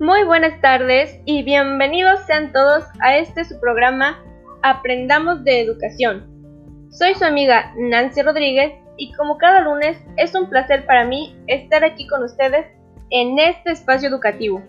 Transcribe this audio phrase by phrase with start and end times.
[0.00, 4.18] Muy buenas tardes y bienvenidos sean todos a este su programa
[4.62, 6.26] Aprendamos de Educación.
[6.90, 11.84] Soy su amiga Nancy Rodríguez y como cada lunes es un placer para mí estar
[11.84, 12.64] aquí con ustedes
[13.10, 14.62] en este espacio educativo.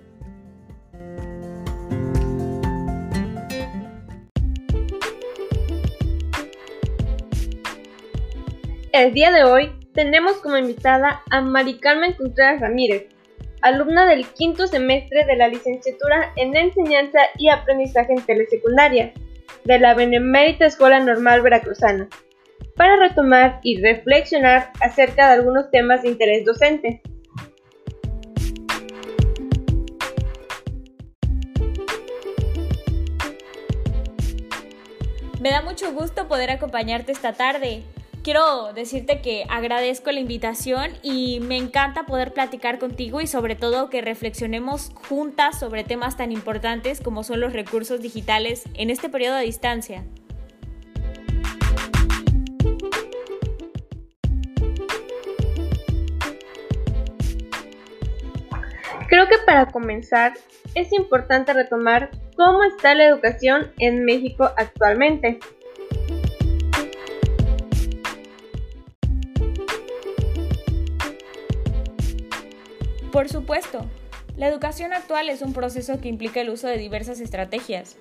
[8.91, 13.07] El día de hoy tenemos como invitada a Mari Carmen Contreras Ramírez,
[13.61, 19.13] alumna del quinto semestre de la licenciatura en Enseñanza y Aprendizaje en Telesecundaria
[19.65, 22.07] de la Benemérita Escuela Normal Veracruzana,
[22.75, 27.01] para retomar y reflexionar acerca de algunos temas de interés docente.
[35.39, 37.83] Me da mucho gusto poder acompañarte esta tarde
[38.23, 43.89] quiero decirte que agradezco la invitación y me encanta poder platicar contigo y sobre todo
[43.89, 49.37] que reflexionemos juntas sobre temas tan importantes como son los recursos digitales en este periodo
[49.37, 50.03] de distancia.
[59.07, 60.33] Creo que para comenzar
[60.73, 65.39] es importante retomar cómo está la educación en México actualmente.
[73.11, 73.85] Por supuesto,
[74.37, 77.97] la educación actual es un proceso que implica el uso de diversas estrategias.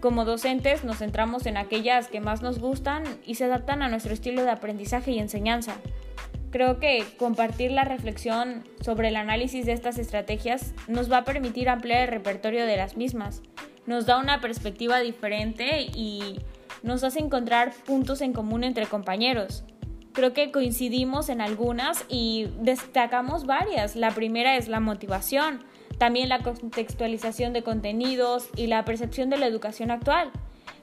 [0.00, 4.14] Como docentes nos centramos en aquellas que más nos gustan y se adaptan a nuestro
[4.14, 5.76] estilo de aprendizaje y enseñanza.
[6.50, 11.68] Creo que compartir la reflexión sobre el análisis de estas estrategias nos va a permitir
[11.68, 13.42] ampliar el repertorio de las mismas,
[13.84, 16.38] nos da una perspectiva diferente y
[16.82, 19.64] nos hace encontrar puntos en común entre compañeros
[20.14, 23.96] creo que coincidimos en algunas y destacamos varias.
[23.96, 25.62] La primera es la motivación,
[25.98, 30.30] también la contextualización de contenidos y la percepción de la educación actual,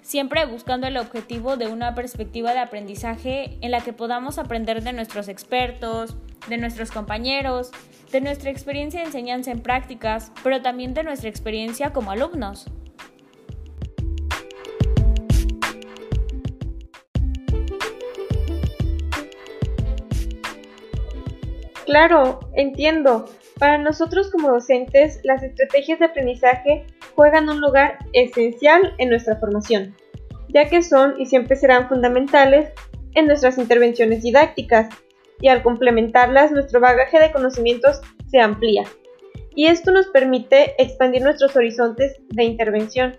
[0.04, 4.94] siempre buscando el objetivo de una perspectiva de aprendizaje en la que podamos aprender de
[4.94, 6.16] nuestros expertos,
[6.48, 7.72] de nuestros compañeros,
[8.12, 12.68] de nuestra experiencia de enseñanza en prácticas, pero también de nuestra experiencia como alumnos.
[21.92, 23.26] Claro, entiendo.
[23.60, 26.86] Para nosotros como docentes, las estrategias de aprendizaje
[27.16, 29.94] juegan un lugar esencial en nuestra formación,
[30.48, 32.70] ya que son y siempre serán fundamentales
[33.14, 34.88] en nuestras intervenciones didácticas,
[35.42, 38.86] y al complementarlas nuestro bagaje de conocimientos se amplía.
[39.54, 43.18] Y esto nos permite expandir nuestros horizontes de intervención.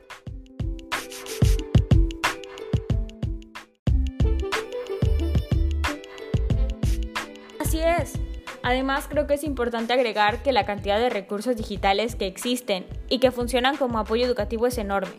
[8.63, 13.19] Además, creo que es importante agregar que la cantidad de recursos digitales que existen y
[13.19, 15.15] que funcionan como apoyo educativo es enorme.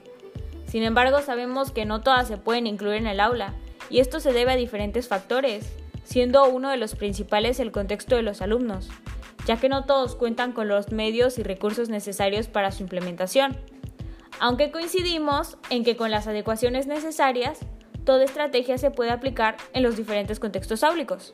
[0.66, 3.54] Sin embargo, sabemos que no todas se pueden incluir en el aula,
[3.90, 5.72] y esto se debe a diferentes factores,
[6.04, 8.90] siendo uno de los principales el contexto de los alumnos,
[9.46, 13.58] ya que no todos cuentan con los medios y recursos necesarios para su implementación.
[14.40, 17.60] Aunque coincidimos en que con las adecuaciones necesarias,
[18.06, 21.34] toda estrategia se puede aplicar en los diferentes contextos áulicos.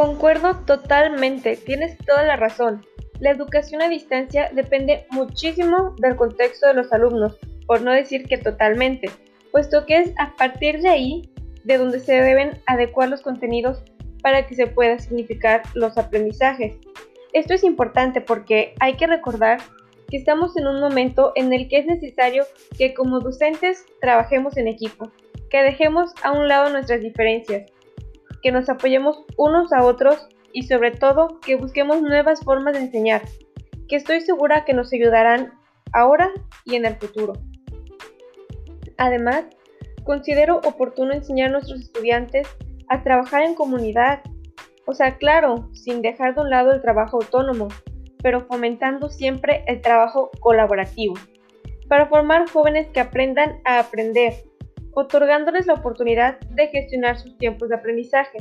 [0.00, 2.86] Concuerdo totalmente, tienes toda la razón.
[3.18, 8.38] La educación a distancia depende muchísimo del contexto de los alumnos, por no decir que
[8.38, 9.10] totalmente,
[9.52, 11.30] puesto que es a partir de ahí
[11.64, 13.82] de donde se deben adecuar los contenidos
[14.22, 16.78] para que se pueda significar los aprendizajes.
[17.34, 19.58] Esto es importante porque hay que recordar
[20.08, 22.44] que estamos en un momento en el que es necesario
[22.78, 25.12] que como docentes trabajemos en equipo,
[25.50, 27.70] que dejemos a un lado nuestras diferencias
[28.42, 33.22] que nos apoyemos unos a otros y sobre todo que busquemos nuevas formas de enseñar,
[33.88, 35.52] que estoy segura que nos ayudarán
[35.92, 36.30] ahora
[36.64, 37.34] y en el futuro.
[38.98, 39.44] Además,
[40.04, 42.48] considero oportuno enseñar a nuestros estudiantes
[42.88, 44.20] a trabajar en comunidad,
[44.86, 47.68] o sea, claro, sin dejar de un lado el trabajo autónomo,
[48.22, 51.14] pero fomentando siempre el trabajo colaborativo,
[51.88, 54.34] para formar jóvenes que aprendan a aprender,
[54.92, 58.38] otorgándoles la oportunidad de gestionar sus tiempos de aprendizaje,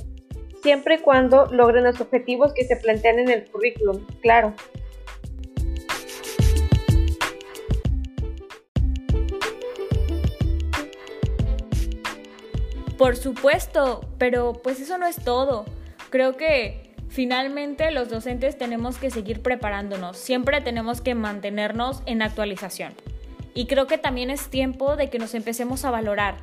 [0.61, 4.53] siempre y cuando logren los objetivos que se plantean en el currículum, claro.
[12.97, 15.63] Por supuesto, pero pues eso no es todo.
[16.09, 22.93] Creo que finalmente los docentes tenemos que seguir preparándonos, siempre tenemos que mantenernos en actualización.
[23.53, 26.37] Y creo que también es tiempo de que nos empecemos a valorar,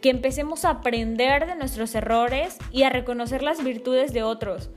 [0.00, 4.70] que empecemos a aprender de nuestros errores y a reconocer las virtudes de otros,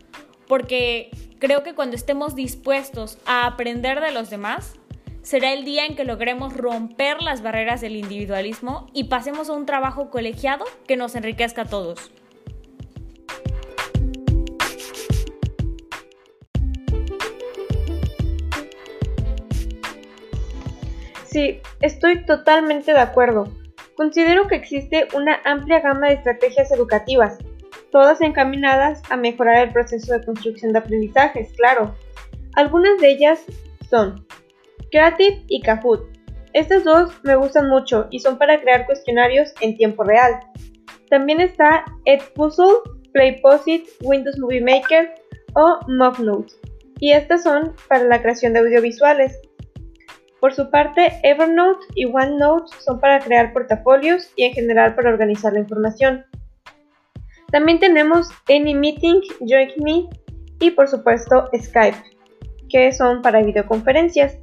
[0.47, 1.09] porque
[1.39, 4.75] creo que cuando estemos dispuestos a aprender de los demás,
[5.21, 9.65] será el día en que logremos romper las barreras del individualismo y pasemos a un
[9.65, 12.11] trabajo colegiado que nos enriquezca a todos.
[21.35, 23.51] Sí, estoy totalmente de acuerdo.
[23.97, 27.39] Considero que existe una amplia gama de estrategias educativas,
[27.91, 31.93] todas encaminadas a mejorar el proceso de construcción de aprendizajes, claro.
[32.53, 33.43] Algunas de ellas
[33.89, 34.25] son
[34.91, 36.07] Creative y Kahoot.
[36.53, 40.39] Estas dos me gustan mucho y son para crear cuestionarios en tiempo real.
[41.09, 42.79] También está Edpuzzle,
[43.11, 45.15] PlayPosit, Windows Movie Maker
[45.55, 46.53] o MovNote.
[47.01, 49.37] Y estas son para la creación de audiovisuales.
[50.45, 55.53] Por su parte, Evernote y OneNote son para crear portafolios y en general para organizar
[55.53, 56.24] la información.
[57.51, 60.07] También tenemos AnyMeeting, JoinMe
[60.59, 61.97] y por supuesto Skype,
[62.69, 64.38] que son para videoconferencias.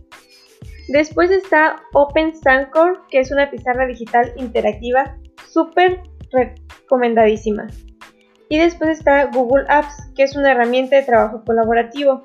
[0.88, 2.32] Después está Open
[3.08, 5.16] que es una pizarra digital interactiva
[5.46, 6.00] súper
[6.32, 7.68] recomendadísima.
[8.48, 12.24] Y después está Google Apps, que es una herramienta de trabajo colaborativo.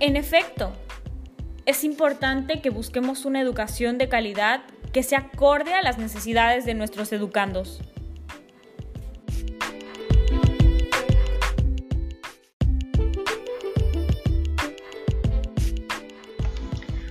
[0.00, 0.72] En efecto,
[1.66, 4.62] es importante que busquemos una educación de calidad
[4.94, 7.82] que se acorde a las necesidades de nuestros educandos.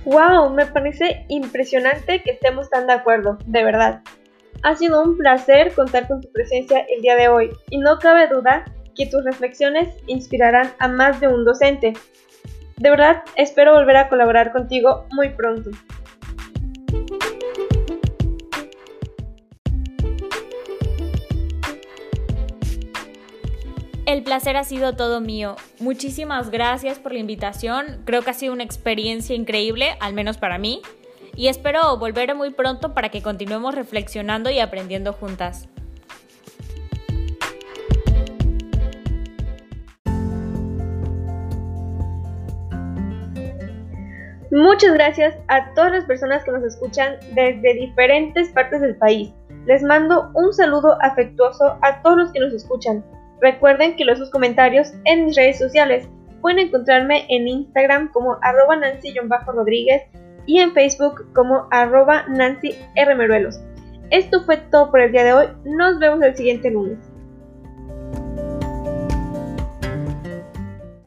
[0.04, 0.50] ¡Wow!
[0.50, 4.02] Me parece impresionante que estemos tan de acuerdo, de verdad.
[4.64, 8.26] Ha sido un placer contar con tu presencia el día de hoy y no cabe
[8.26, 8.64] duda
[8.96, 11.92] que tus reflexiones inspirarán a más de un docente.
[12.80, 15.68] De verdad, espero volver a colaborar contigo muy pronto.
[24.06, 25.56] El placer ha sido todo mío.
[25.78, 28.00] Muchísimas gracias por la invitación.
[28.06, 30.80] Creo que ha sido una experiencia increíble, al menos para mí.
[31.36, 35.68] Y espero volver muy pronto para que continuemos reflexionando y aprendiendo juntas.
[44.52, 49.32] Muchas gracias a todas las personas que nos escuchan desde diferentes partes del país.
[49.66, 53.04] Les mando un saludo afectuoso a todos los que nos escuchan.
[53.40, 56.08] Recuerden que los sus comentarios en mis redes sociales.
[56.40, 60.02] Pueden encontrarme en Instagram como arroba Nancy-Rodríguez
[60.46, 62.74] y en Facebook como arroba Nancy.
[64.10, 65.46] Esto fue todo por el día de hoy.
[65.64, 67.09] Nos vemos el siguiente lunes.